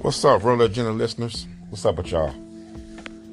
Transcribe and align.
What's 0.00 0.24
up, 0.24 0.44
Roller 0.44 0.66
Agenda 0.66 0.92
listeners? 0.92 1.48
What's 1.70 1.84
up 1.84 1.96
with 1.96 2.12
y'all? 2.12 2.32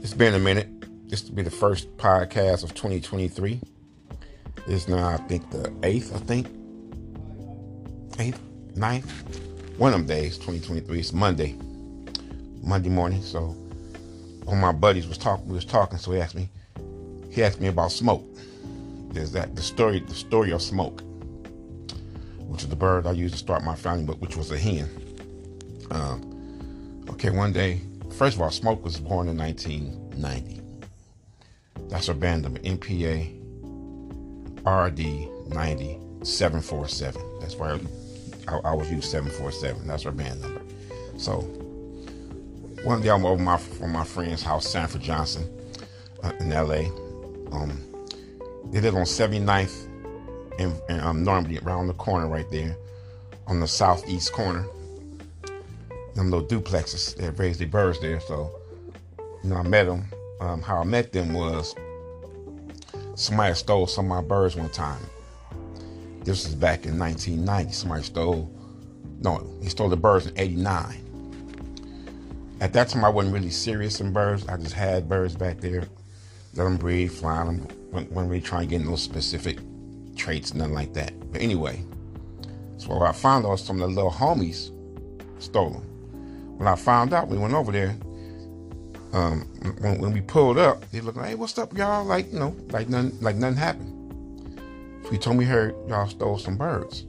It's 0.02 0.16
been 0.16 0.34
a 0.34 0.40
minute. 0.40 0.68
This 1.08 1.24
will 1.24 1.36
be 1.36 1.44
the 1.44 1.52
first 1.52 1.96
podcast 1.98 2.64
of 2.64 2.74
2023. 2.74 3.62
It's 4.66 4.88
now, 4.88 5.10
I 5.10 5.18
think, 5.18 5.52
the 5.52 5.70
8th, 5.82 6.16
I 6.16 6.18
think. 6.18 6.48
8th, 8.18 8.40
9th. 8.74 9.78
One 9.78 9.94
of 9.94 10.00
them 10.00 10.08
days, 10.08 10.38
2023. 10.38 11.00
It's 11.00 11.14
Monday. 11.14 11.56
Monday 12.64 12.90
morning. 12.90 13.22
So, 13.22 13.42
one 14.46 14.58
of 14.58 14.62
my 14.62 14.72
buddies 14.72 15.06
was 15.08 15.20
talking, 15.20 15.48
we 15.48 15.54
was 15.54 15.66
talking, 15.66 16.00
so 16.00 16.14
he 16.14 16.20
asked 16.20 16.34
me, 16.34 16.50
he 17.30 17.44
asked 17.44 17.62
me 17.62 17.68
about 17.68 17.92
smoke. 17.92 18.26
There's 19.12 19.32
that, 19.34 19.56
the 19.56 19.62
story, 19.62 20.00
the 20.00 20.16
story 20.16 20.50
of 20.50 20.64
smoke, 20.64 21.04
which 22.40 22.64
is 22.64 22.70
the 22.70 22.76
bird 22.76 23.06
I 23.06 23.12
used 23.12 23.36
to 23.36 23.40
start 23.40 23.64
my 23.64 23.76
family 23.76 24.06
with, 24.06 24.18
which 24.18 24.36
was 24.36 24.52
a 24.52 24.58
hen. 24.58 24.90
Um, 25.92 26.35
Okay, 27.16 27.30
one 27.30 27.54
day, 27.54 27.80
first 28.18 28.36
of 28.36 28.42
all, 28.42 28.52
Smoke 28.52 28.84
was 28.84 29.00
born 29.00 29.30
in 29.30 29.38
1990. 29.38 30.62
That's 31.88 32.08
her 32.08 32.14
band 32.14 32.44
number, 32.44 32.60
MPA 32.60 33.40
RD 34.68 35.00
9747. 35.48 37.40
That's 37.40 37.56
why 37.56 37.80
I, 38.50 38.76
was 38.76 38.92
used 38.92 39.10
747. 39.10 39.88
That's 39.88 40.04
her 40.04 40.12
band 40.12 40.42
number. 40.42 40.62
So, 41.18 41.36
one 42.84 43.02
day 43.02 43.12
I'm 43.12 43.26
over 43.26 43.42
my 43.42 43.56
from 43.56 43.94
my 43.94 44.04
friend's 44.04 44.44
house, 44.44 44.68
Sanford 44.68 45.02
Johnson, 45.02 45.48
uh, 46.22 46.34
in 46.42 46.50
LA. 46.50 46.90
Um, 47.56 47.82
they 48.72 48.82
live 48.82 48.96
on 48.96 49.04
79th 49.04 49.88
and, 50.60 50.82
and 50.90 51.00
um, 51.00 51.24
Normandy, 51.24 51.60
around 51.60 51.88
the 51.88 51.94
corner 51.94 52.28
right 52.28 52.52
there, 52.52 52.76
on 53.48 53.62
the 53.62 53.68
southeast 53.70 54.34
corner 54.34 54.66
them 56.16 56.32
little 56.32 56.48
duplexes. 56.48 57.16
They 57.16 57.30
raised 57.30 57.60
their 57.60 57.68
birds 57.68 58.00
there. 58.00 58.20
So, 58.20 58.52
you 59.44 59.50
know, 59.50 59.58
I 59.58 59.64
met 59.64 59.86
them. 59.86 60.06
Um, 60.42 60.62
how 60.62 60.78
I 60.78 60.84
met 60.84 61.12
them 61.12 61.34
was 61.34 61.76
somebody 63.16 63.54
stole 63.54 63.88
some 63.88 64.06
of 64.06 64.10
my 64.10 64.22
birds 64.22 64.56
one 64.56 64.70
time. 64.70 65.02
This 66.24 66.46
was 66.46 66.56
back 66.56 66.86
in 66.86 66.98
1990. 66.98 67.74
Somebody 67.74 68.04
stole, 68.04 68.52
no, 69.20 69.48
he 69.62 69.70
stole 69.70 69.90
the 69.90 69.98
birds 69.98 70.28
in 70.28 70.38
89. 70.38 71.02
At 72.62 72.74
that 72.74 72.90
time, 72.90 73.04
I 73.06 73.10
wasn't 73.10 73.34
really 73.34 73.52
serious 73.52 74.00
in 74.00 74.12
birds. 74.12 74.48
I 74.48 74.58
just 74.58 74.74
had 74.74 75.08
birds 75.10 75.36
back 75.36 75.60
there, 75.60 75.84
let 76.56 76.64
them 76.64 76.78
breed, 76.78 77.12
fly 77.12 77.44
them. 77.44 77.68
Wasn't 77.92 78.12
really 78.12 78.42
trying 78.42 78.68
to 78.68 78.78
get 78.78 78.86
no 78.86 78.96
specific 78.96 79.60
traits, 80.16 80.54
nothing 80.54 80.74
like 80.74 80.94
that. 80.94 81.14
But 81.32 81.42
anyway, 81.42 81.84
so 82.78 83.02
I 83.02 83.12
found 83.12 83.46
out 83.46 83.60
some 83.60 83.82
of 83.82 83.90
the 83.90 83.96
little 83.96 84.12
homies 84.12 84.72
stole 85.40 85.70
them 85.70 85.95
when 86.58 86.68
I 86.68 86.76
found 86.76 87.14
out, 87.14 87.28
we 87.28 87.38
went 87.38 87.54
over 87.54 87.72
there. 87.72 87.96
Um, 89.14 89.42
when, 89.80 90.00
when, 90.00 90.14
we 90.14 90.22
pulled 90.22 90.58
up, 90.58 90.90
they 90.92 91.00
looked 91.00 91.18
like, 91.18 91.30
"Hey, 91.30 91.36
what's 91.36 91.58
up, 91.58 91.76
y'all?" 91.78 92.04
Like 92.04 92.32
you 92.34 92.40
know, 92.40 92.56
like 92.72 92.90
nothing, 92.90 93.18
like 93.22 93.36
nothing 93.38 93.58
happened. 93.58 93.92
We 95.10 95.18
told 95.18 95.38
me 95.38 95.46
heard 95.46 95.76
y'all 95.88 96.08
stole 96.08 96.38
some 96.38 96.58
birds. 96.58 97.06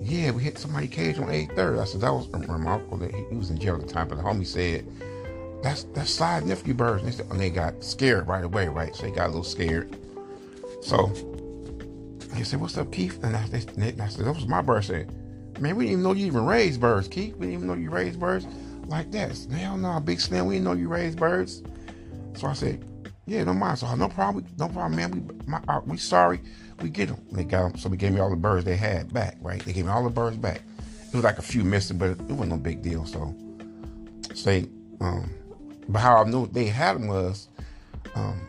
Yeah, 0.00 0.30
we 0.30 0.42
hit 0.42 0.58
somebody 0.58 0.88
cage 0.88 1.18
on 1.18 1.30
830. 1.30 1.80
I 1.80 1.84
said 1.84 2.00
that 2.00 2.12
was 2.12 2.28
remarkable. 2.28 2.96
That 2.98 3.14
he, 3.14 3.36
was 3.36 3.50
in 3.50 3.58
jail 3.58 3.74
at 3.74 3.86
the 3.86 3.92
time, 3.92 4.08
but 4.08 4.16
the 4.16 4.22
homie 4.22 4.46
said 4.46 4.86
that's 5.62 5.84
that's 5.94 6.10
side 6.10 6.46
nephew 6.46 6.74
birds. 6.74 7.02
And 7.02 7.12
they, 7.12 7.16
said, 7.16 7.26
and 7.30 7.40
they 7.40 7.50
got 7.50 7.84
scared 7.84 8.26
right 8.26 8.44
away, 8.44 8.68
right? 8.68 8.94
So 8.94 9.02
they 9.02 9.10
got 9.10 9.26
a 9.26 9.28
little 9.28 9.44
scared. 9.44 9.96
So 10.82 11.12
he 12.34 12.44
said, 12.44 12.60
"What's 12.60 12.78
up, 12.78 12.90
Keith?" 12.92 13.22
And 13.22 13.36
I, 13.36 13.46
they, 13.46 13.64
and 13.80 14.00
I 14.00 14.08
said, 14.08 14.24
"That 14.24 14.34
was 14.34 14.46
my 14.46 14.62
bird." 14.62 14.84
Said, 14.84 15.12
"Man, 15.60 15.76
we 15.76 15.84
didn't 15.84 16.00
even 16.00 16.04
know 16.04 16.12
you 16.12 16.26
even 16.26 16.46
raised 16.46 16.80
birds, 16.80 17.08
Keith. 17.08 17.34
We 17.36 17.46
didn't 17.46 17.54
even 17.54 17.66
know 17.68 17.74
you 17.74 17.90
raised 17.90 18.18
birds." 18.18 18.46
Like 18.88 19.10
that. 19.12 19.36
Hell 19.50 19.76
no, 19.76 20.00
Big 20.00 20.20
Slim, 20.20 20.46
we 20.46 20.54
didn't 20.54 20.64
know 20.64 20.72
you 20.72 20.88
raised 20.88 21.18
birds. 21.18 21.62
So 22.34 22.46
I 22.46 22.54
said, 22.54 22.84
yeah, 23.26 23.44
no 23.44 23.52
mind. 23.52 23.78
So 23.78 23.94
no 23.94 24.08
problem, 24.08 24.46
no 24.58 24.68
problem, 24.68 24.96
man. 24.96 25.10
We 25.10 25.46
my, 25.46 25.80
we 25.86 25.96
sorry, 25.98 26.40
we 26.80 26.88
get 26.88 27.08
them. 27.08 27.24
They 27.30 27.44
got 27.44 27.72
them. 27.72 27.78
So 27.78 27.88
they 27.88 27.96
gave 27.96 28.12
me 28.12 28.20
all 28.20 28.30
the 28.30 28.36
birds 28.36 28.64
they 28.64 28.76
had 28.76 29.12
back, 29.12 29.36
right? 29.40 29.62
They 29.64 29.72
gave 29.72 29.84
me 29.84 29.90
all 29.90 30.02
the 30.02 30.10
birds 30.10 30.36
back. 30.36 30.62
It 31.08 31.14
was 31.14 31.24
like 31.24 31.38
a 31.38 31.42
few 31.42 31.64
missing, 31.64 31.98
but 31.98 32.10
it 32.10 32.20
wasn't 32.20 32.50
no 32.50 32.56
big 32.56 32.82
deal. 32.82 33.04
So, 33.06 33.34
say, 34.34 34.68
um, 35.00 35.30
but 35.88 36.00
how 36.00 36.22
I 36.22 36.24
knew 36.24 36.46
they 36.46 36.66
had 36.66 36.96
them 36.96 37.08
was, 37.08 37.48
um, 38.14 38.40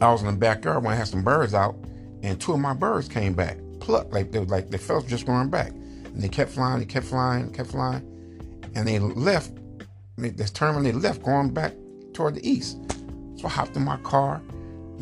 I 0.00 0.10
was 0.10 0.22
in 0.22 0.28
the 0.28 0.32
backyard 0.34 0.84
when 0.84 0.92
I 0.92 0.96
had 0.96 1.08
some 1.08 1.24
birds 1.24 1.54
out, 1.54 1.76
and 2.22 2.40
two 2.40 2.52
of 2.52 2.60
my 2.60 2.74
birds 2.74 3.08
came 3.08 3.34
back, 3.34 3.58
plucked 3.80 4.12
like 4.12 4.30
they 4.30 4.38
was 4.38 4.48
like 4.48 4.70
they 4.70 4.78
felt 4.78 5.06
just 5.06 5.26
going 5.26 5.50
back, 5.50 5.70
and 5.70 6.20
they 6.22 6.28
kept 6.28 6.50
flying, 6.50 6.78
they 6.78 6.86
kept 6.86 7.06
flying, 7.06 7.52
kept 7.52 7.70
flying 7.70 8.17
and 8.78 8.86
they 8.86 9.00
left. 9.00 9.50
They, 10.16 10.30
this 10.30 10.52
terminal, 10.52 10.82
they 10.82 10.92
left 10.92 11.22
going 11.22 11.50
back 11.50 11.74
toward 12.12 12.36
the 12.36 12.48
east. 12.48 12.78
So 13.36 13.46
I 13.46 13.50
hopped 13.50 13.76
in 13.76 13.84
my 13.84 13.96
car, 13.98 14.40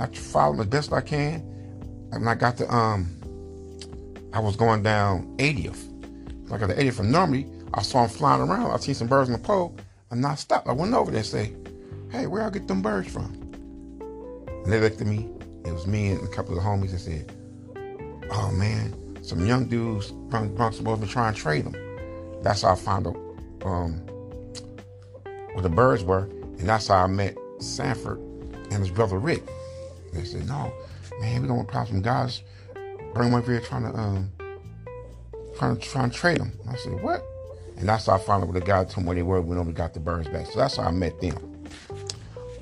I 0.01 0.07
followed 0.07 0.61
as 0.61 0.67
best 0.67 0.93
I 0.93 1.03
can. 1.03 1.41
And 2.13 2.29
I 2.29 2.35
got 2.35 2.57
to 2.59 2.75
um, 2.75 3.07
I 4.33 4.41
was 4.41 4.57
going 4.57 4.83
down 4.83 5.37
80th. 5.37 5.93
I 6.53 6.59
got 6.59 6.69
the 6.69 6.75
80th 6.75 6.95
from 6.95 7.11
Normandy. 7.11 7.51
I 7.75 7.83
saw 7.83 8.07
them 8.07 8.11
flying 8.11 8.43
around. 8.43 8.71
I 8.71 8.77
seen 8.79 8.95
some 8.95 9.09
birds 9.09 9.29
on 9.29 9.35
the 9.35 9.39
pole, 9.47 9.77
and 10.11 10.25
I 10.25 10.37
stopped. 10.37 10.69
I 10.69 10.73
went 10.73 10.95
over 10.95 11.11
there 11.11 11.21
and 11.21 11.27
say, 11.27 11.53
"Hey, 12.11 12.27
where 12.27 12.45
I 12.45 12.51
get 12.51 12.69
them 12.69 12.81
birds 12.81 13.13
from?" 13.13 13.35
And 14.65 14.73
they 14.73 14.81
looked 14.81 15.01
at 15.01 15.07
me. 15.07 15.29
It 15.65 15.73
was 15.73 15.87
me 15.87 16.13
and 16.13 16.23
a 16.23 16.29
couple 16.29 16.57
of 16.57 16.63
the 16.63 16.69
homies. 16.69 16.93
and 16.93 17.01
said, 17.01 17.33
"Oh 18.31 18.51
man, 18.53 19.19
some 19.23 19.45
young 19.45 19.67
dudes 19.67 20.15
from 20.31 20.55
Bronx 20.55 20.81
over 20.81 21.07
trying 21.07 21.35
to 21.35 21.41
trade 21.41 21.67
them." 21.67 21.77
That's 22.43 22.63
how 22.63 22.73
I 22.73 22.75
found 22.77 23.09
out 23.09 23.26
um, 23.65 23.95
where 25.53 25.63
the 25.63 25.69
birds 25.69 26.05
were, 26.05 26.25
and 26.59 26.69
that's 26.69 26.89
how 26.89 27.05
I 27.05 27.07
met 27.07 27.37
Sanford 27.59 28.19
and 28.71 28.75
his 28.75 28.91
brother 28.91 29.19
Rick. 29.19 29.43
They 30.13 30.25
said, 30.25 30.47
"No, 30.49 30.73
man, 31.21 31.43
we 31.43 31.49
don't 31.49 31.59
want 31.59 31.69
problems. 31.69 31.91
Some 31.91 32.03
guys, 32.03 32.43
bring 33.15 33.31
them 33.31 33.35
over 33.35 33.51
here 33.53 33.61
trying 33.61 33.91
to 33.91 33.99
um, 33.99 34.31
trying 35.57 35.77
to 35.77 35.83
trying 35.83 36.11
to 36.11 36.17
trade 36.17 36.39
them." 36.39 36.53
I 36.69 36.77
said, 36.77 37.03
"What?" 37.03 37.23
And 37.77 37.89
that's 37.89 38.07
how 38.07 38.15
I 38.15 38.19
found 38.19 38.43
out 38.43 38.49
where 38.49 38.59
the 38.59 38.67
guy 38.67 38.85
told 38.85 39.05
me 39.05 39.09
where 39.09 39.17
they 39.17 39.23
were 39.23 39.41
when 39.41 39.65
we 39.67 39.73
got 39.73 39.93
the 39.95 40.01
birds 40.01 40.29
back. 40.29 40.47
So 40.47 40.59
that's 40.59 40.77
how 40.77 40.85
I 40.85 40.91
met 40.91 41.21
them. 41.21 41.67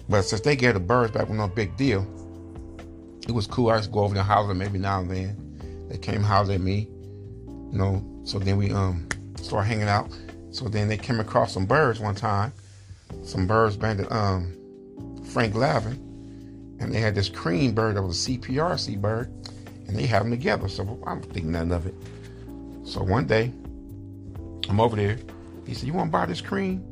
But 0.08 0.22
since 0.22 0.40
they 0.42 0.56
gave 0.56 0.74
the 0.74 0.80
birds 0.80 1.12
back 1.12 1.28
with 1.28 1.38
no 1.38 1.48
big 1.48 1.76
deal, 1.76 2.06
it 3.26 3.32
was 3.32 3.46
cool. 3.46 3.70
I 3.70 3.80
to 3.80 3.88
go 3.88 4.00
over 4.00 4.14
there 4.14 4.22
and 4.22 4.30
holler 4.30 4.62
every 4.62 4.78
now 4.78 5.00
and 5.00 5.10
then. 5.10 5.86
They 5.88 5.98
came 5.98 6.22
holler 6.22 6.54
at 6.54 6.60
me, 6.60 6.88
you 7.46 7.78
know. 7.78 8.04
So 8.24 8.38
then 8.38 8.56
we 8.56 8.70
um 8.72 9.08
started 9.40 9.68
hanging 9.68 9.88
out. 9.88 10.08
So 10.54 10.68
then 10.68 10.86
they 10.86 10.96
came 10.96 11.18
across 11.18 11.52
some 11.52 11.66
birds 11.66 11.98
one 11.98 12.14
time, 12.14 12.52
some 13.24 13.48
birds 13.48 13.76
banded 13.76 14.06
um, 14.12 14.56
Frank 15.32 15.56
Lavin, 15.56 16.76
and 16.78 16.94
they 16.94 17.00
had 17.00 17.16
this 17.16 17.28
cream 17.28 17.74
bird 17.74 17.96
that 17.96 18.02
was 18.02 18.28
a 18.28 18.30
CPRC 18.30 19.00
bird, 19.00 19.32
and 19.88 19.96
they 19.96 20.06
had 20.06 20.22
them 20.22 20.30
together. 20.30 20.68
So 20.68 21.02
I'm 21.08 21.20
thinking 21.22 21.50
nothing 21.50 21.72
of 21.72 21.86
it. 21.86 21.94
So 22.84 23.02
one 23.02 23.26
day, 23.26 23.52
I'm 24.68 24.78
over 24.78 24.94
there. 24.94 25.18
He 25.66 25.74
said, 25.74 25.88
"You 25.88 25.92
want 25.92 26.10
to 26.10 26.12
buy 26.12 26.26
this 26.26 26.40
cream?" 26.40 26.84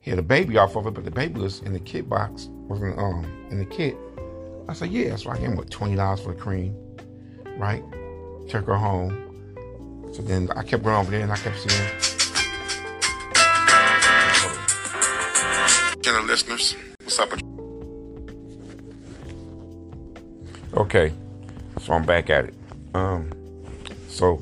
He 0.00 0.10
had 0.10 0.20
a 0.20 0.22
baby 0.22 0.56
off 0.56 0.76
of 0.76 0.86
it, 0.86 0.94
but 0.94 1.04
the 1.04 1.10
baby 1.10 1.40
was 1.40 1.62
in 1.62 1.72
the 1.72 1.80
kit 1.80 2.08
box, 2.08 2.48
was 2.68 2.80
in, 2.80 2.96
um 3.00 3.24
in 3.50 3.58
the 3.58 3.64
kit. 3.64 3.96
I 4.68 4.74
said, 4.74 4.92
"Yeah." 4.92 5.16
So 5.16 5.30
I 5.30 5.38
gave 5.38 5.48
him 5.48 5.56
what 5.56 5.72
twenty 5.72 5.96
dollars 5.96 6.20
for 6.20 6.32
the 6.32 6.40
cream, 6.40 6.72
right? 7.58 7.82
Took 8.48 8.66
her 8.66 8.76
home. 8.76 9.10
So 10.12 10.22
then 10.22 10.50
I 10.54 10.62
kept 10.62 10.84
going 10.84 10.94
over 10.94 11.10
there, 11.10 11.22
and 11.22 11.32
I 11.32 11.36
kept 11.36 11.58
seeing 11.68 12.15
Channel 16.06 16.22
listeners, 16.22 16.76
what's 17.02 17.18
up? 17.18 17.32
Okay, 20.72 21.12
so 21.80 21.94
I'm 21.94 22.06
back 22.06 22.30
at 22.30 22.44
it. 22.44 22.54
Um, 22.94 23.32
so 24.08 24.36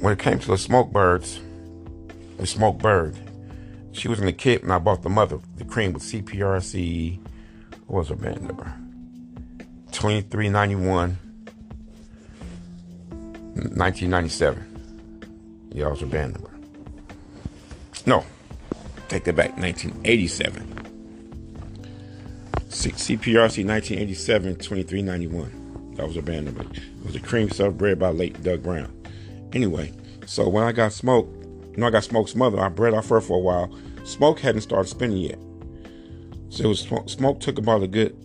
when 0.00 0.12
it 0.12 0.18
came 0.18 0.40
to 0.40 0.48
the 0.48 0.58
smoke 0.58 0.90
birds, 0.90 1.38
the 2.38 2.48
smoke 2.48 2.78
bird, 2.78 3.16
she 3.92 4.08
was 4.08 4.18
in 4.18 4.26
the 4.26 4.32
kit 4.32 4.64
and 4.64 4.72
I 4.72 4.80
bought 4.80 5.02
the 5.02 5.08
mother, 5.08 5.38
the 5.56 5.64
cream 5.64 5.92
with 5.92 6.02
CPRC. 6.02 7.20
What 7.86 7.98
was 7.98 8.08
her 8.08 8.16
band 8.16 8.42
number? 8.42 8.74
2391, 9.92 11.16
1997. 13.54 15.70
Yeah, 15.70 15.86
was 15.86 16.00
her 16.00 16.06
band 16.06 16.34
number. 16.34 16.50
No, 18.04 18.24
Take 19.10 19.24
that 19.24 19.34
back, 19.34 19.58
1987. 19.58 20.62
CPRC 22.68 23.66
1987 23.66 24.54
2391. 24.54 25.94
That 25.96 26.06
was 26.06 26.16
a 26.16 26.22
band 26.22 26.44
number. 26.44 26.62
It 26.62 27.04
was 27.04 27.16
a 27.16 27.20
cream 27.20 27.50
stuff 27.50 27.74
bred 27.74 27.98
by 27.98 28.10
late 28.10 28.40
Doug 28.44 28.62
Brown. 28.62 28.88
Anyway, 29.52 29.92
so 30.26 30.48
when 30.48 30.62
I 30.62 30.70
got 30.70 30.92
Smoke, 30.92 31.28
you 31.72 31.78
know, 31.78 31.88
I 31.88 31.90
got 31.90 32.04
Smoke's 32.04 32.36
mother, 32.36 32.60
I 32.60 32.68
bred 32.68 32.94
off 32.94 33.08
her 33.08 33.20
for 33.20 33.36
a 33.36 33.40
while. 33.40 33.76
Smoke 34.04 34.38
hadn't 34.38 34.60
started 34.60 34.88
spinning 34.88 35.18
yet. 35.18 35.40
So 36.50 36.66
it 36.66 36.68
was 36.68 37.12
Smoke 37.12 37.40
took 37.40 37.58
about 37.58 37.82
a 37.82 37.88
good 37.88 38.16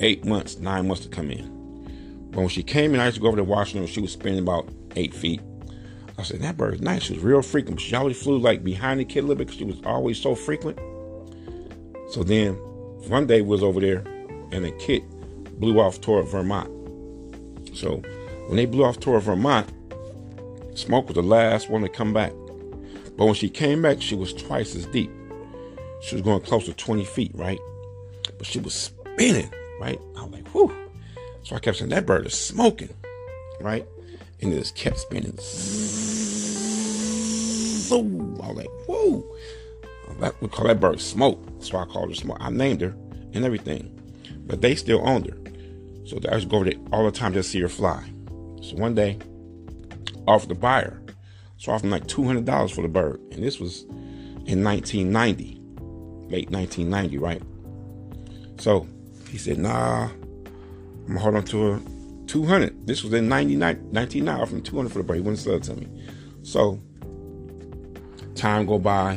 eight 0.00 0.26
months, 0.26 0.58
nine 0.58 0.88
months 0.88 1.04
to 1.04 1.08
come 1.08 1.30
in. 1.30 2.28
But 2.32 2.40
when 2.40 2.48
she 2.50 2.62
came 2.62 2.92
in, 2.92 3.00
I 3.00 3.06
used 3.06 3.14
to 3.14 3.22
go 3.22 3.28
over 3.28 3.38
to 3.38 3.44
Washington. 3.44 3.86
She 3.86 4.02
was 4.02 4.12
spinning 4.12 4.40
about 4.40 4.68
eight 4.94 5.14
feet. 5.14 5.40
I 6.18 6.22
said, 6.22 6.40
that 6.40 6.56
bird's 6.56 6.80
nice. 6.80 7.04
She 7.04 7.14
was 7.14 7.22
real 7.22 7.42
frequent. 7.42 7.80
She 7.80 7.94
always 7.94 8.20
flew 8.20 8.38
like 8.38 8.64
behind 8.64 9.00
the 9.00 9.04
kid 9.04 9.20
a 9.20 9.22
little 9.22 9.36
bit 9.36 9.48
because 9.48 9.58
she 9.58 9.64
was 9.64 9.80
always 9.84 10.20
so 10.20 10.34
frequent. 10.34 10.78
So 12.10 12.22
then 12.22 12.54
one 13.08 13.26
day 13.26 13.42
was 13.42 13.62
over 13.62 13.80
there 13.80 13.98
and 14.52 14.64
the 14.64 14.72
kid 14.72 15.02
blew 15.58 15.80
off 15.80 16.00
toward 16.00 16.28
Vermont. 16.28 16.70
So 17.76 17.96
when 18.46 18.56
they 18.56 18.66
blew 18.66 18.84
off 18.84 18.98
toward 19.00 19.22
Vermont, 19.22 19.70
Smoke 20.74 21.08
was 21.08 21.14
the 21.14 21.22
last 21.22 21.70
one 21.70 21.82
to 21.82 21.88
come 21.88 22.12
back. 22.12 22.32
But 23.16 23.26
when 23.26 23.34
she 23.34 23.48
came 23.48 23.82
back, 23.82 24.02
she 24.02 24.14
was 24.14 24.32
twice 24.32 24.74
as 24.74 24.86
deep. 24.86 25.10
She 26.02 26.14
was 26.14 26.22
going 26.22 26.42
close 26.42 26.66
to 26.66 26.74
20 26.74 27.04
feet, 27.04 27.32
right? 27.34 27.58
But 28.36 28.46
she 28.46 28.58
was 28.58 28.74
spinning, 28.74 29.50
right? 29.80 29.98
I 30.16 30.22
was 30.22 30.32
like, 30.32 30.48
whew. 30.48 30.72
So 31.42 31.56
I 31.56 31.58
kept 31.60 31.78
saying, 31.78 31.90
that 31.90 32.04
bird 32.04 32.26
is 32.26 32.34
smoking, 32.34 32.90
right? 33.60 33.86
And 34.40 34.52
it 34.52 34.58
just 34.58 34.76
kept 34.76 34.98
spinning. 34.98 35.38
So 37.86 37.98
I 37.98 38.48
was 38.48 38.56
like, 38.56 38.70
whoa. 38.86 39.24
That, 40.20 40.40
we 40.40 40.48
call 40.48 40.66
that 40.66 40.80
bird 40.80 41.00
Smoke. 41.00 41.42
So 41.60 41.78
I 41.78 41.84
called 41.84 42.08
her 42.10 42.14
Smoke. 42.14 42.38
I 42.40 42.50
named 42.50 42.80
her 42.80 42.94
and 43.32 43.44
everything. 43.44 43.92
But 44.46 44.60
they 44.60 44.74
still 44.74 45.06
owned 45.06 45.26
her. 45.26 45.36
So 46.06 46.18
I 46.30 46.38
to 46.38 46.46
go 46.46 46.56
over 46.56 46.66
there 46.66 46.78
all 46.92 47.04
the 47.04 47.10
time 47.10 47.32
to 47.32 47.42
see 47.42 47.60
her 47.60 47.68
fly. 47.68 48.02
So 48.62 48.76
one 48.76 48.94
day, 48.94 49.18
offered 50.26 50.48
to 50.48 50.54
buy 50.54 50.82
her. 50.82 51.02
So 51.58 51.72
I 51.72 51.76
offered 51.76 51.90
like 51.90 52.06
$200 52.06 52.74
for 52.74 52.82
the 52.82 52.88
bird. 52.88 53.20
And 53.32 53.42
this 53.42 53.58
was 53.58 53.82
in 54.46 54.62
1990, 54.62 55.60
late 56.28 56.50
1990, 56.50 57.18
right? 57.18 57.42
So 58.58 58.86
he 59.30 59.38
said, 59.38 59.58
nah, 59.58 60.08
I'm 60.08 61.06
gonna 61.08 61.20
hold 61.20 61.36
on 61.36 61.44
to 61.44 61.72
her 61.72 61.80
200. 62.26 62.86
This 62.86 63.02
was 63.02 63.12
in 63.12 63.28
99, 63.28 63.76
1999, 63.90 64.28
I 64.28 64.40
offered 64.40 64.56
him 64.56 64.62
200 64.62 64.92
for 64.92 65.02
the. 65.02 65.14
He 65.14 65.20
wouldn't 65.20 65.38
sell 65.38 65.54
it 65.54 65.62
to 65.64 65.74
me. 65.74 65.88
So 66.42 66.80
time 68.34 68.66
go 68.66 68.78
by, 68.78 69.14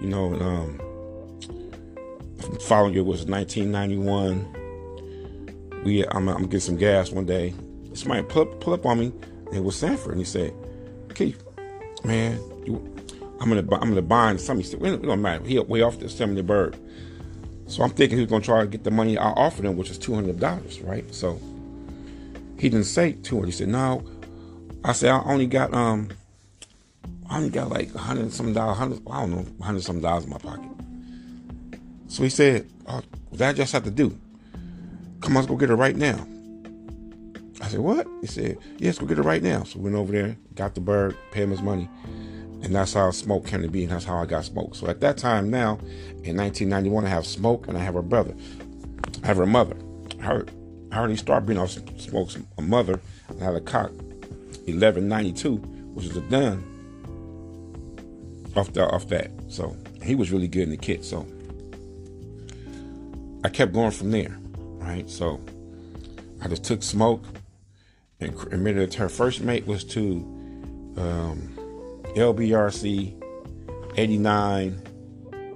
you 0.00 0.08
know, 0.08 0.34
um, 0.34 0.80
following 2.60 2.94
year 2.94 3.04
was 3.04 3.26
1991. 3.26 4.54
We, 5.84 6.06
I'm, 6.06 6.28
I'm 6.28 6.44
getting 6.44 6.60
some 6.60 6.76
gas 6.76 7.10
one 7.10 7.26
day. 7.26 7.54
Somebody 7.94 8.22
pull 8.24 8.42
up, 8.42 8.60
pull 8.60 8.74
up 8.74 8.86
on 8.86 9.00
me 9.00 9.12
it 9.52 9.64
was 9.64 9.76
Sanford, 9.76 10.12
and 10.12 10.20
he 10.20 10.24
said, 10.24 10.52
"Keith, 11.14 11.42
man, 12.04 12.38
you, 12.66 12.94
I'm 13.40 13.48
gonna 13.48 13.60
I'm 13.60 13.88
gonna 13.88 14.02
bind 14.02 14.40
something." 14.40 14.64
He 14.64 14.70
said, 14.70 14.82
"It 14.82 15.02
don't 15.02 15.22
matter. 15.22 15.44
He 15.44 15.58
way 15.58 15.82
off 15.82 15.98
the 15.98 16.08
the 16.08 16.42
bird." 16.42 16.76
So 17.66 17.82
I'm 17.82 17.90
thinking 17.90 18.18
he 18.18 18.24
was 18.24 18.30
gonna 18.30 18.44
try 18.44 18.60
to 18.60 18.66
get 18.66 18.84
the 18.84 18.90
money 18.90 19.18
I 19.18 19.30
offered 19.30 19.64
him, 19.64 19.76
which 19.76 19.90
is 19.90 19.98
two 19.98 20.14
hundred 20.14 20.38
dollars, 20.38 20.80
right? 20.80 21.12
So 21.14 21.40
he 22.58 22.68
didn't 22.68 22.86
say 22.86 23.12
two 23.12 23.36
hundred. 23.36 23.46
He 23.46 23.52
said, 23.52 23.68
"No." 23.68 24.04
I 24.84 24.92
said, 24.92 25.10
"I 25.10 25.22
only 25.24 25.46
got 25.46 25.72
um, 25.74 26.10
I 27.28 27.36
only 27.38 27.50
got 27.50 27.70
like 27.70 27.94
a 27.94 27.98
hundred 27.98 28.32
some 28.32 28.52
dollars, 28.52 28.78
hundred 28.78 29.00
I 29.10 29.20
don't 29.20 29.30
know, 29.30 29.64
hundred 29.64 29.82
some 29.82 30.00
dollars 30.00 30.24
in 30.24 30.30
my 30.30 30.38
pocket." 30.38 30.70
So 32.08 32.22
he 32.22 32.28
said, 32.28 32.68
oh, 32.86 33.02
"That 33.32 33.50
I 33.50 33.52
just 33.52 33.72
have 33.72 33.84
to 33.84 33.90
do. 33.90 34.18
Come 35.20 35.36
on, 35.36 35.42
let's 35.42 35.46
go 35.46 35.56
get 35.56 35.68
her 35.68 35.76
right 35.76 35.96
now." 35.96 36.26
I 37.60 37.68
said, 37.68 37.80
What? 37.80 38.06
He 38.20 38.26
said, 38.26 38.58
Yes, 38.78 38.98
go 38.98 39.06
get 39.06 39.18
it 39.18 39.22
right 39.22 39.42
now. 39.42 39.64
So 39.64 39.78
we 39.78 39.84
went 39.84 39.96
over 39.96 40.12
there, 40.12 40.36
got 40.54 40.74
the 40.74 40.80
bird, 40.80 41.16
paid 41.32 41.44
him 41.44 41.50
his 41.50 41.62
money. 41.62 41.88
And 42.62 42.74
that's 42.74 42.94
how 42.94 43.10
smoke 43.10 43.46
came 43.46 43.62
to 43.62 43.68
be, 43.68 43.84
and 43.84 43.92
that's 43.92 44.04
how 44.04 44.18
I 44.18 44.26
got 44.26 44.44
smoke. 44.44 44.74
So 44.74 44.88
at 44.88 45.00
that 45.00 45.16
time 45.16 45.48
now, 45.50 45.78
in 46.24 46.36
1991, 46.36 47.06
I 47.06 47.08
have 47.08 47.26
smoke 47.26 47.68
and 47.68 47.76
I 47.76 47.80
have 47.80 47.94
her 47.94 48.02
brother. 48.02 48.34
I 49.22 49.26
have 49.26 49.36
her 49.36 49.46
mother. 49.46 49.76
Her, 50.20 50.46
I 50.90 50.98
already 50.98 51.16
started 51.16 51.46
being 51.46 51.58
off 51.58 51.70
smoke's 51.98 52.38
a 52.56 52.62
mother. 52.62 53.00
I 53.40 53.44
had 53.44 53.54
a 53.54 53.60
cock 53.60 53.90
1192, 53.92 55.56
which 55.56 56.06
is 56.06 56.16
a 56.16 56.20
dun 56.22 56.64
off, 58.56 58.72
the, 58.72 58.86
off 58.88 59.08
that. 59.08 59.30
So 59.48 59.76
he 60.02 60.14
was 60.14 60.30
really 60.32 60.48
good 60.48 60.62
in 60.62 60.70
the 60.70 60.76
kit. 60.76 61.04
So 61.04 61.26
I 63.44 63.48
kept 63.48 63.72
going 63.72 63.90
from 63.90 64.10
there, 64.10 64.36
right? 64.78 65.08
So 65.08 65.40
I 66.42 66.48
just 66.48 66.64
took 66.64 66.82
smoke, 66.82 67.24
and 68.20 68.34
admitted 68.52 68.94
her 68.94 69.08
first 69.08 69.42
mate 69.42 69.66
was 69.66 69.84
to 69.84 70.16
um, 70.96 71.54
LBRC 72.16 73.14
89 73.96 74.82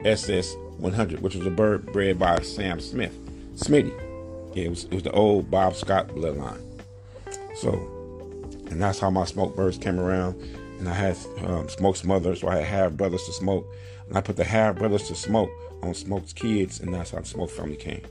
SS 0.05 0.55
100, 0.79 1.21
which 1.21 1.35
was 1.35 1.47
a 1.47 1.51
bird 1.51 1.87
bred 1.93 2.19
by 2.19 2.41
Sam 2.41 2.81
Smith, 2.81 3.17
Smitty. 3.57 4.12
It 4.57 4.69
was, 4.69 4.85
it 4.85 4.95
was 4.95 5.03
the 5.03 5.13
old 5.13 5.51
Bob 5.51 5.75
Scott 5.75 6.09
bloodline. 6.09 6.61
So, 7.57 7.73
and 8.71 8.81
that's 8.81 8.99
how 8.99 9.11
my 9.11 9.25
smoke 9.25 9.57
birds 9.57 9.79
came 9.79 9.99
around. 9.99 10.41
And 10.79 10.89
I 10.89 10.95
had 10.95 11.17
um, 11.45 11.69
Smoke's 11.69 12.05
mother, 12.05 12.35
so 12.35 12.49
I 12.49 12.57
had 12.57 12.65
half 12.65 12.93
brothers 12.93 13.25
to 13.27 13.33
smoke. 13.33 13.67
And 14.09 14.19
I 14.19 14.21
put 14.21 14.37
the 14.37 14.45
half 14.45 14.77
brothers 14.77 15.07
to 15.09 15.15
smoke 15.15 15.51
on 15.83 15.95
Smoke's 15.95 16.33
kids, 16.33 16.81
and 16.81 16.93
that's 16.93 17.11
how 17.11 17.21
the 17.21 17.27
Smoke 17.27 17.51
family 17.51 17.77
came. 17.77 18.03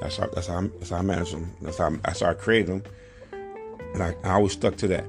That's 0.00 0.16
how 0.16 0.26
that's 0.28 0.46
how 0.46 0.58
I, 0.58 0.62
that's 0.78 0.90
how 0.90 0.98
I 0.98 1.02
managed 1.02 1.32
them. 1.32 1.52
That's 1.62 1.78
how 1.78 1.90
that's 1.90 2.20
how 2.20 2.30
I 2.30 2.34
created 2.34 2.68
them 2.68 2.82
and 3.94 4.02
I, 4.02 4.14
I 4.24 4.34
always 4.34 4.52
stuck 4.52 4.76
to 4.76 4.88
that. 4.88 5.04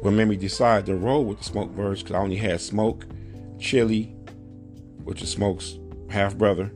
What 0.00 0.12
made 0.12 0.28
me 0.28 0.36
decide 0.36 0.86
to 0.86 0.94
roll 0.94 1.24
with 1.24 1.38
the 1.38 1.44
smoke 1.44 1.70
birds, 1.70 2.02
because 2.02 2.16
I 2.16 2.20
only 2.20 2.36
had 2.36 2.60
smoke, 2.60 3.06
chili, 3.58 4.14
which 5.04 5.22
is 5.22 5.30
smoke's 5.30 5.78
half 6.08 6.36
brother, 6.36 6.72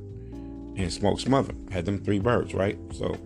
and 0.76 0.92
smoke's 0.92 1.26
mother. 1.26 1.54
Had 1.70 1.84
them 1.84 1.98
three 1.98 2.18
birds, 2.18 2.54
right? 2.54 2.78
So 2.92 3.16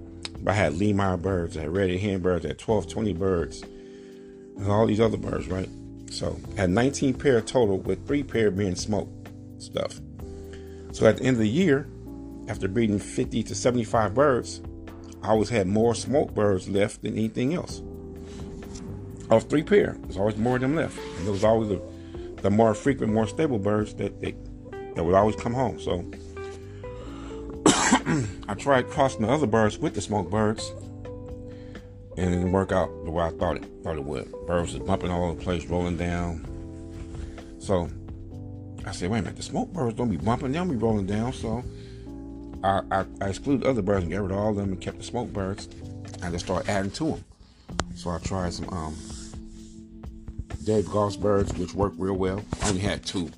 I 0.46 0.52
had 0.52 0.74
Lemire 0.74 1.20
birds, 1.20 1.56
I 1.56 1.62
had 1.62 1.74
red 1.74 1.90
hen 1.90 2.20
birds, 2.20 2.44
I 2.44 2.48
had 2.48 2.58
12, 2.58 2.88
20 2.88 3.12
birds, 3.14 3.62
and 3.62 4.66
all 4.70 4.86
these 4.86 5.00
other 5.00 5.16
birds, 5.16 5.48
right? 5.48 5.68
So 6.10 6.38
I 6.56 6.62
had 6.62 6.70
19 6.70 7.14
pair 7.14 7.40
total, 7.40 7.78
with 7.78 8.06
three 8.06 8.22
pair 8.22 8.50
being 8.50 8.74
smoke 8.74 9.08
stuff. 9.58 10.00
So 10.92 11.06
at 11.06 11.18
the 11.18 11.24
end 11.24 11.36
of 11.36 11.40
the 11.40 11.48
year, 11.48 11.88
after 12.48 12.66
breeding 12.66 12.98
50 12.98 13.42
to 13.42 13.54
75 13.54 14.14
birds, 14.14 14.62
I 15.22 15.28
always 15.28 15.48
had 15.48 15.66
more 15.66 15.94
smoke 15.94 16.34
birds 16.34 16.68
left 16.68 17.02
than 17.02 17.14
anything 17.14 17.54
else. 17.54 17.82
Of 19.30 19.44
three 19.50 19.62
pair, 19.62 19.96
there's 20.02 20.16
always 20.16 20.36
more 20.36 20.56
of 20.56 20.62
them 20.62 20.76
left. 20.76 20.98
And 20.98 21.26
there 21.26 21.32
was 21.32 21.44
always 21.44 21.68
the, 21.68 21.82
the 22.42 22.50
more 22.50 22.72
frequent, 22.72 23.12
more 23.12 23.26
stable 23.26 23.58
birds 23.58 23.94
that 23.94 24.18
that 24.22 25.04
would 25.04 25.14
always 25.14 25.36
come 25.36 25.52
home. 25.52 25.78
So 25.78 26.10
I 28.48 28.54
tried 28.54 28.88
crossing 28.88 29.22
the 29.22 29.28
other 29.28 29.46
birds 29.46 29.78
with 29.78 29.94
the 29.94 30.00
smoke 30.00 30.30
birds, 30.30 30.72
and 32.16 32.32
it 32.32 32.36
didn't 32.36 32.52
work 32.52 32.72
out 32.72 32.88
the 33.04 33.10
way 33.10 33.24
I 33.24 33.30
thought 33.30 33.56
it 33.56 33.66
thought 33.84 33.96
it 33.96 34.04
would. 34.04 34.32
Birds 34.46 34.72
was 34.72 34.82
bumping 34.82 35.10
all 35.10 35.26
over 35.26 35.38
the 35.38 35.44
place, 35.44 35.66
rolling 35.66 35.98
down. 35.98 36.46
So 37.58 37.90
I 38.86 38.92
said, 38.92 39.10
wait 39.10 39.18
a 39.18 39.22
minute, 39.22 39.36
the 39.36 39.42
smoke 39.42 39.70
birds 39.72 39.96
don't 39.96 40.08
be 40.08 40.16
bumping, 40.16 40.52
they 40.52 40.58
don't 40.58 40.70
be 40.70 40.76
rolling 40.76 41.06
down. 41.06 41.34
So 41.34 41.62
I, 42.64 42.80
I, 42.90 43.04
I 43.20 43.28
excluded 43.28 43.66
other 43.66 43.82
birds 43.82 44.04
and 44.04 44.12
got 44.12 44.22
rid 44.22 44.30
of 44.30 44.38
all 44.38 44.50
of 44.50 44.56
them 44.56 44.70
and 44.70 44.80
kept 44.80 44.96
the 44.96 45.04
smoke 45.04 45.30
birds. 45.30 45.68
I 46.22 46.30
just 46.30 46.46
started 46.46 46.70
adding 46.70 46.90
to 46.92 47.04
them. 47.04 47.24
So 47.94 48.10
I 48.10 48.18
tried 48.18 48.54
some 48.54 48.68
um, 48.70 48.96
Dave 50.64 50.88
Goss 50.88 51.16
birds, 51.16 51.52
which 51.58 51.74
worked 51.74 51.98
real 51.98 52.14
well. 52.14 52.42
I 52.62 52.70
only 52.70 52.80
had 52.80 53.04
two. 53.04 53.30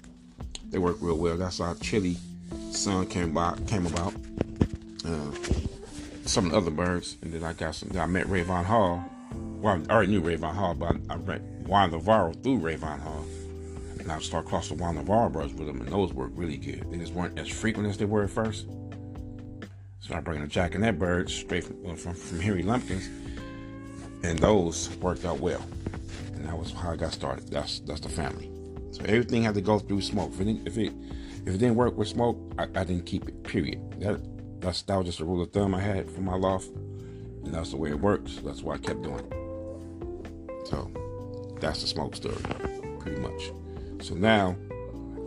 They 0.66 0.78
worked 0.78 1.02
real 1.02 1.18
well. 1.18 1.36
That's 1.36 1.58
how 1.58 1.74
Chili 1.74 2.16
Sun 2.70 3.08
came 3.08 3.30
about. 3.30 3.66
Came 3.66 3.86
about. 3.86 4.14
Uh, 5.04 5.30
some 6.26 6.46
of 6.46 6.52
the 6.52 6.58
other 6.58 6.70
birds, 6.70 7.16
and 7.22 7.32
then 7.32 7.44
I 7.44 7.52
got 7.52 7.74
some. 7.74 7.90
I 7.98 8.06
met 8.06 8.26
Rayvon 8.26 8.64
Hall. 8.64 9.04
Well, 9.32 9.82
I 9.88 9.92
already 9.92 10.12
knew 10.12 10.22
Rayvon 10.22 10.54
Hall, 10.54 10.74
but 10.74 10.96
I, 11.08 11.14
I 11.14 11.16
met 11.16 11.42
Juan 11.66 11.90
Navarro 11.90 12.32
through 12.32 12.60
Rayvon 12.60 13.00
Hall. 13.00 13.24
And 13.98 14.10
I 14.10 14.18
started 14.20 14.48
crossing 14.48 14.78
Juan 14.78 14.96
Navarro 14.96 15.28
birds 15.28 15.52
with 15.54 15.66
them, 15.66 15.80
and 15.80 15.88
those 15.88 16.12
worked 16.12 16.36
really 16.36 16.56
good. 16.56 16.90
They 16.90 16.98
just 16.98 17.12
weren't 17.12 17.38
as 17.38 17.48
frequent 17.48 17.88
as 17.88 17.98
they 17.98 18.06
were 18.06 18.24
at 18.24 18.30
first. 18.30 18.66
So 20.00 20.14
I 20.14 20.20
bring 20.20 20.38
in 20.38 20.44
a 20.44 20.48
Jack 20.48 20.74
and 20.74 20.82
that 20.84 20.98
bird 20.98 21.30
straight 21.30 21.64
from, 21.64 21.96
from, 21.96 22.14
from 22.14 22.66
Lumpkins, 22.66 23.08
and 24.22 24.38
those 24.38 24.90
worked 24.96 25.24
out 25.24 25.40
well. 25.40 25.64
And 26.34 26.44
that 26.46 26.58
was 26.58 26.72
how 26.72 26.92
I 26.92 26.96
got 26.96 27.12
started. 27.12 27.48
That's 27.48 27.80
that's 27.80 28.00
the 28.00 28.08
family. 28.08 28.50
So 28.92 29.02
everything 29.04 29.42
had 29.42 29.54
to 29.54 29.60
go 29.60 29.78
through 29.78 30.00
smoke. 30.00 30.32
If 30.32 30.40
it 30.40 30.56
if 30.64 30.78
it, 30.78 30.92
if 31.46 31.54
it 31.54 31.58
didn't 31.58 31.76
work 31.76 31.96
with 31.96 32.08
smoke, 32.08 32.38
I, 32.58 32.64
I, 32.64 32.84
didn't 32.84 33.04
keep 33.04 33.28
it. 33.28 33.42
Period. 33.44 33.78
That 34.00 34.20
that's 34.60 34.82
that 34.82 34.96
was 34.96 35.06
just 35.06 35.20
a 35.20 35.24
rule 35.24 35.42
of 35.42 35.52
thumb 35.52 35.74
I 35.74 35.80
had 35.80 36.10
for 36.10 36.20
my 36.20 36.34
loft, 36.34 36.68
and 36.68 37.52
that's 37.54 37.70
the 37.70 37.76
way 37.76 37.90
it 37.90 38.00
works. 38.00 38.38
That's 38.44 38.62
why 38.62 38.74
I 38.74 38.78
kept 38.78 39.02
doing 39.02 39.18
it. 39.18 40.68
So 40.68 40.90
that's 41.60 41.80
the 41.82 41.88
smoke 41.88 42.14
story, 42.14 42.36
pretty 43.00 43.20
much. 43.20 43.52
So 44.02 44.14
now 44.14 44.56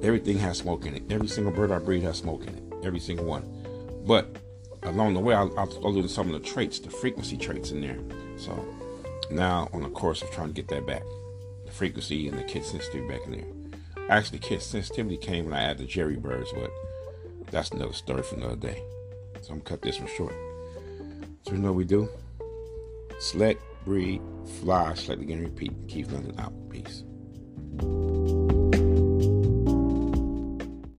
everything 0.01 0.37
has 0.39 0.57
smoke 0.57 0.85
in 0.85 0.95
it. 0.95 1.03
Every 1.09 1.27
single 1.27 1.53
bird 1.53 1.71
I 1.71 1.79
breed 1.79 2.03
has 2.03 2.17
smoke 2.17 2.45
in 2.45 2.55
it. 2.55 2.63
Every 2.83 2.99
single 2.99 3.25
one. 3.25 3.43
But 4.05 4.37
along 4.83 5.13
the 5.13 5.19
way, 5.19 5.33
I'll, 5.33 5.57
I'll 5.57 5.71
allude 5.85 6.09
some 6.09 6.33
of 6.33 6.41
the 6.41 6.47
traits, 6.47 6.79
the 6.79 6.89
frequency 6.89 7.37
traits 7.37 7.71
in 7.71 7.81
there. 7.81 7.99
So 8.37 8.53
now 9.31 9.69
on 9.73 9.83
the 9.83 9.89
course 9.89 10.21
of 10.21 10.31
trying 10.31 10.49
to 10.49 10.53
get 10.53 10.67
that 10.69 10.85
back, 10.85 11.03
the 11.65 11.71
frequency 11.71 12.27
and 12.27 12.37
the 12.37 12.43
kid 12.43 12.65
sensitivity 12.65 13.07
back 13.07 13.25
in 13.25 13.31
there. 13.31 14.07
Actually, 14.09 14.39
kid 14.39 14.61
sensitivity 14.61 15.17
came 15.17 15.45
when 15.45 15.53
I 15.53 15.63
added 15.63 15.79
the 15.79 15.85
Jerry 15.85 16.17
birds, 16.17 16.51
but 16.53 16.71
that's 17.51 17.71
another 17.71 17.93
story 17.93 18.23
for 18.23 18.35
another 18.35 18.55
day. 18.55 18.83
So 19.43 19.51
I'm 19.51 19.59
gonna 19.59 19.69
cut 19.71 19.81
this 19.81 19.99
one 19.99 20.07
short. 20.07 20.33
So 21.45 21.51
you 21.51 21.57
know 21.57 21.73
what 21.73 21.75
we 21.75 21.83
do? 21.83 22.07
Select, 23.19 23.61
breathe, 23.83 24.21
fly, 24.61 24.93
slightly 24.93 25.25
again, 25.25 25.43
repeat. 25.43 25.73
Keith 25.89 26.09
London 26.11 26.39
out. 26.39 26.53
Peace. 26.69 27.03